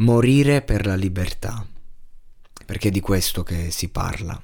[0.00, 1.62] Morire per la libertà
[2.64, 4.42] perché è di questo che si parla.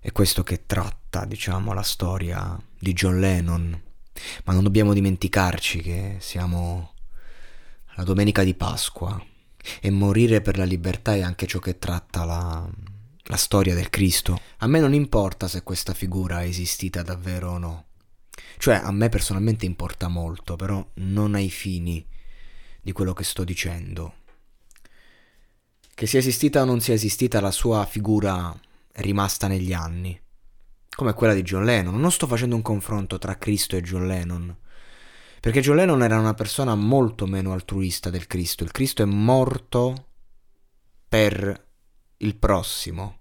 [0.00, 3.80] È questo che tratta, diciamo, la storia di John Lennon.
[4.42, 6.94] Ma non dobbiamo dimenticarci che siamo
[7.94, 9.24] la domenica di Pasqua
[9.80, 12.68] e morire per la libertà è anche ciò che tratta la,
[13.26, 14.40] la storia del Cristo.
[14.56, 17.86] A me non importa se questa figura è esistita davvero o no.
[18.56, 22.04] Cioè, a me personalmente importa molto, però non ai fini
[22.82, 24.14] di quello che sto dicendo.
[25.98, 28.56] Che sia esistita o non sia esistita, la sua figura
[28.92, 30.16] è rimasta negli anni,
[30.94, 31.98] come quella di John Lennon.
[31.98, 34.56] Non sto facendo un confronto tra Cristo e John Lennon,
[35.40, 38.62] perché John Lennon era una persona molto meno altruista del Cristo.
[38.62, 40.10] Il Cristo è morto
[41.08, 41.66] per
[42.18, 43.18] il prossimo,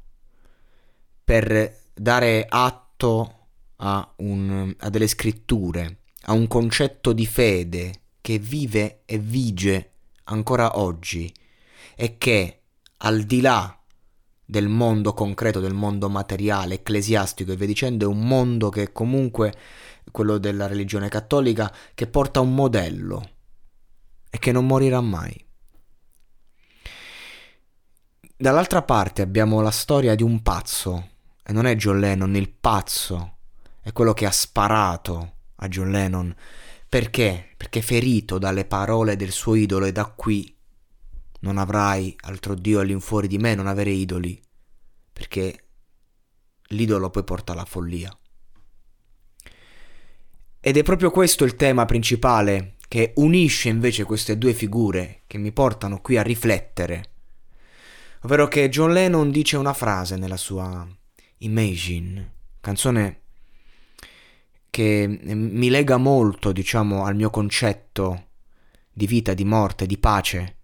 [1.24, 9.02] per dare atto a, un, a delle scritture, a un concetto di fede che vive
[9.06, 9.94] e vige
[10.26, 11.34] ancora oggi
[11.96, 12.58] e che
[12.98, 13.78] al di là
[14.50, 19.54] del mondo concreto, del mondo materiale, ecclesiastico e via dicendo, è un mondo che comunque,
[20.12, 23.30] quello della religione cattolica, che porta un modello
[24.30, 25.46] e che non morirà mai.
[28.38, 31.10] Dall'altra parte abbiamo la storia di un pazzo,
[31.44, 33.38] e non è John Lennon il pazzo,
[33.82, 36.34] è quello che ha sparato a John Lennon.
[36.88, 37.54] Perché?
[37.58, 40.57] Perché ferito dalle parole del suo idolo e da qui
[41.40, 44.42] non avrai altro Dio all'infuori di me, non avere idoli,
[45.14, 45.64] perché
[46.70, 48.16] l'idolo poi porta alla follia.
[50.60, 55.52] Ed è proprio questo il tema principale che unisce invece queste due figure che mi
[55.52, 57.12] portano qui a riflettere.
[58.22, 60.88] Ovvero che John Lennon dice una frase nella sua
[61.40, 63.22] Imagine, canzone
[64.70, 68.28] che mi lega molto, diciamo, al mio concetto
[68.92, 70.57] di vita, di morte, di pace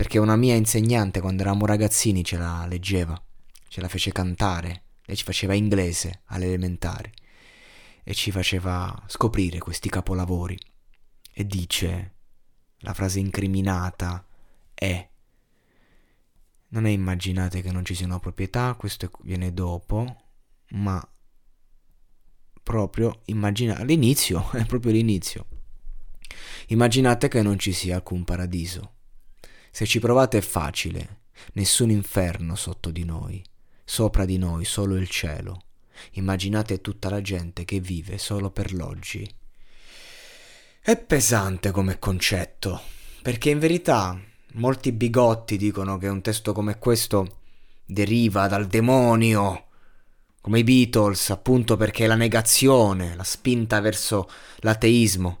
[0.00, 3.22] perché una mia insegnante quando eravamo ragazzini ce la leggeva,
[3.68, 7.12] ce la fece cantare, lei ci faceva inglese alle elementari
[8.02, 10.58] e ci faceva scoprire questi capolavori.
[11.30, 12.14] E dice,
[12.78, 14.26] la frase incriminata
[14.72, 15.06] è,
[16.68, 20.16] non è immaginate che non ci siano proprietà, questo viene dopo,
[20.70, 21.06] ma
[22.62, 25.46] proprio immaginate, all'inizio, è proprio l'inizio.
[26.68, 28.94] Immaginate che non ci sia alcun paradiso
[29.70, 31.20] se ci provate è facile,
[31.54, 33.42] nessun inferno sotto di noi,
[33.84, 35.62] sopra di noi solo il cielo.
[36.12, 39.28] Immaginate tutta la gente che vive solo per l'oggi.
[40.80, 42.80] È pesante come concetto,
[43.22, 44.18] perché in verità
[44.54, 47.38] molti bigotti dicono che un testo come questo
[47.84, 49.66] deriva dal demonio,
[50.40, 54.28] come i Beatles, appunto perché è la negazione, la spinta verso
[54.60, 55.38] l'ateismo.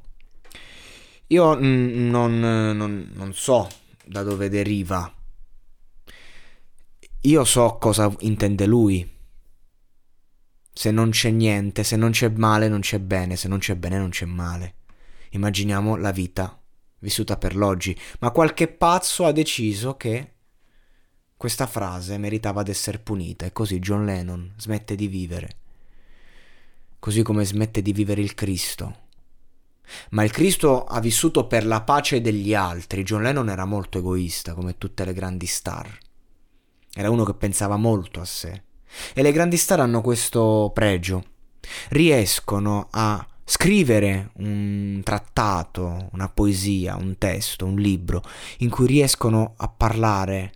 [1.28, 3.68] Io non, non, non so
[4.10, 5.14] da dove deriva.
[7.22, 9.08] Io so cosa intende lui.
[10.72, 13.98] Se non c'è niente, se non c'è male, non c'è bene, se non c'è bene,
[13.98, 14.74] non c'è male.
[15.30, 16.60] Immaginiamo la vita
[16.98, 20.34] vissuta per l'oggi, ma qualche pazzo ha deciso che
[21.36, 25.56] questa frase meritava di essere punita e così John Lennon smette di vivere.
[26.98, 29.08] Così come smette di vivere il Cristo
[30.10, 33.02] ma il Cristo ha vissuto per la pace degli altri.
[33.02, 35.98] John Lennon era molto egoista, come tutte le grandi star.
[36.92, 38.62] Era uno che pensava molto a sé.
[39.14, 41.24] E le grandi star hanno questo pregio.
[41.90, 48.22] Riescono a scrivere un trattato, una poesia, un testo, un libro,
[48.58, 50.52] in cui riescono a parlare,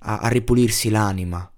[0.00, 1.50] a, a ripulirsi l'anima,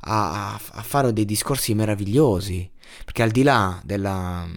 [0.00, 2.70] a, a fare dei discorsi meravigliosi.
[3.04, 4.48] Perché al di là della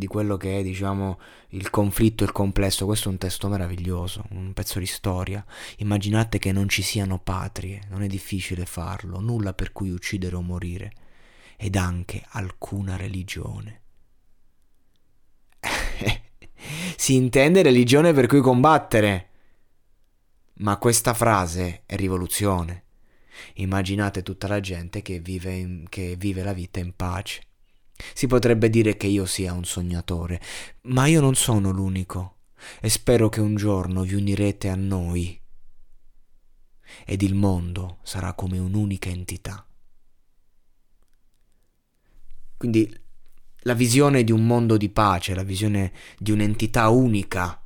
[0.00, 1.20] di quello che è, diciamo,
[1.50, 2.86] il conflitto, il complesso.
[2.86, 5.44] Questo è un testo meraviglioso, un pezzo di storia.
[5.76, 10.40] Immaginate che non ci siano patrie, non è difficile farlo, nulla per cui uccidere o
[10.40, 10.92] morire,
[11.56, 13.80] ed anche alcuna religione.
[16.96, 19.28] si intende religione per cui combattere.
[20.54, 22.84] Ma questa frase è rivoluzione.
[23.56, 27.42] Immaginate tutta la gente che vive, in, che vive la vita in pace
[28.14, 30.40] si potrebbe dire che io sia un sognatore,
[30.82, 32.36] ma io non sono l'unico
[32.80, 35.38] e spero che un giorno vi unirete a noi
[37.04, 39.64] ed il mondo sarà come un'unica entità.
[42.56, 42.94] Quindi
[43.64, 47.62] la visione di un mondo di pace, la visione di un'entità unica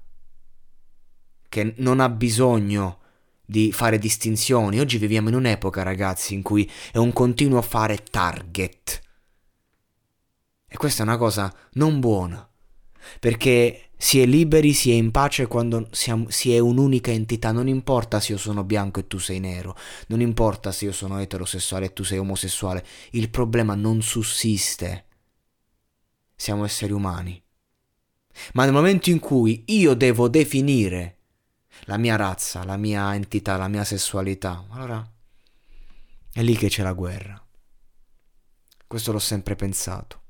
[1.49, 3.01] che non ha bisogno
[3.45, 4.81] di fare distinzioni.
[4.81, 9.03] Oggi viviamo in un'epoca, ragazzi, in cui è un continuo fare target.
[10.75, 12.51] E questa è una cosa non buona,
[13.21, 17.69] perché si è liberi, si è in pace quando siamo, si è un'unica entità, non
[17.69, 19.77] importa se io sono bianco e tu sei nero,
[20.09, 25.05] non importa se io sono eterosessuale e tu sei omosessuale, il problema non sussiste.
[26.35, 27.41] Siamo esseri umani.
[28.55, 31.19] Ma nel momento in cui io devo definire
[31.83, 35.09] la mia razza, la mia entità, la mia sessualità, allora
[36.33, 37.41] è lì che c'è la guerra.
[38.89, 40.23] Questo l'ho sempre pensato.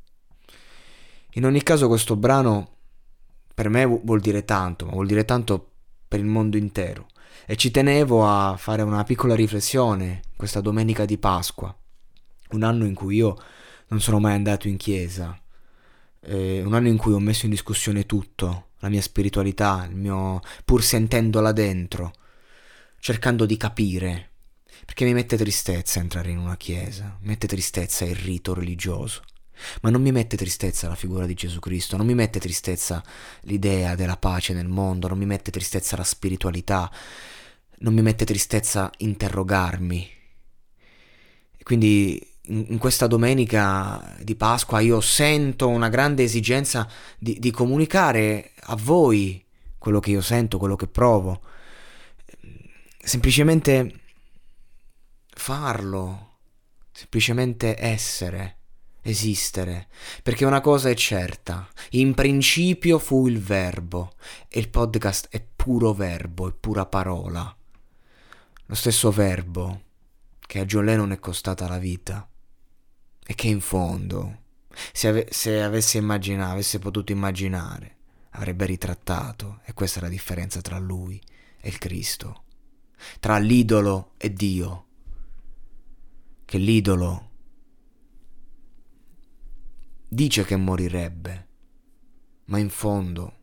[1.34, 2.74] In ogni caso questo brano
[3.54, 5.70] per me vuol dire tanto, ma vuol dire tanto
[6.06, 7.08] per il mondo intero.
[7.46, 11.76] E ci tenevo a fare una piccola riflessione questa domenica di Pasqua,
[12.50, 13.36] un anno in cui io
[13.88, 15.38] non sono mai andato in chiesa,
[16.20, 20.40] eh, un anno in cui ho messo in discussione tutto, la mia spiritualità, il mio
[20.64, 22.12] pur sentendola dentro,
[22.98, 24.30] cercando di capire,
[24.84, 29.22] perché mi mette tristezza entrare in una chiesa, mi mette tristezza il rito religioso.
[29.82, 33.02] Ma non mi mette tristezza la figura di Gesù Cristo, non mi mette tristezza
[33.42, 36.90] l'idea della pace nel mondo, non mi mette tristezza la spiritualità,
[37.78, 40.10] non mi mette tristezza interrogarmi.
[41.56, 48.52] E quindi in, questa domenica di Pasqua io sento una grande esigenza di, di comunicare
[48.60, 49.42] a voi
[49.78, 51.42] quello che io sento, quello che provo.
[52.98, 54.00] Semplicemente
[55.28, 56.38] farlo,
[56.92, 58.56] semplicemente essere
[59.04, 59.88] esistere,
[60.22, 64.12] perché una cosa è certa, in principio fu il verbo
[64.48, 67.54] e il podcast è puro verbo, è pura parola.
[68.66, 69.82] Lo stesso verbo
[70.40, 72.26] che a John Lennon è costata la vita
[73.26, 74.42] e che in fondo,
[74.92, 77.96] se, ave- se avesse immaginato, avesse potuto immaginare,
[78.30, 81.20] avrebbe ritrattato, e questa è la differenza tra lui
[81.60, 82.44] e il Cristo,
[83.20, 84.86] tra l'idolo e Dio,
[86.46, 87.32] che l'idolo
[90.14, 91.48] dice che morirebbe,
[92.44, 93.42] ma in fondo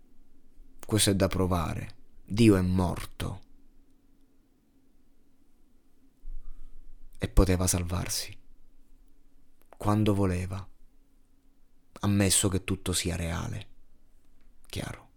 [0.86, 2.00] questo è da provare.
[2.26, 3.42] Dio è morto
[7.18, 8.38] e poteva salvarsi
[9.76, 10.66] quando voleva,
[12.02, 13.68] ammesso che tutto sia reale.
[14.68, 15.10] Chiaro.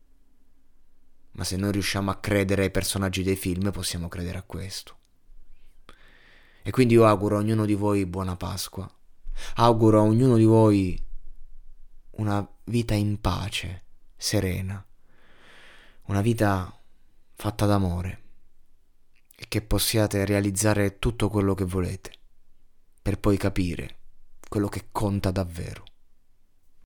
[1.33, 4.99] Ma se noi riusciamo a credere ai personaggi dei film, possiamo credere a questo.
[6.63, 8.91] E quindi io auguro a ognuno di voi buona Pasqua.
[9.57, 11.13] Auguro a ognuno di voi
[12.17, 13.85] una vita in pace,
[14.17, 14.85] serena,
[16.07, 16.81] una vita
[17.35, 18.23] fatta d'amore
[19.37, 22.13] e che possiate realizzare tutto quello che volete
[23.03, 23.99] per poi capire
[24.49, 25.85] quello che conta davvero.